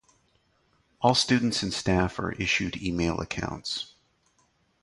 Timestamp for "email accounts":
2.81-3.93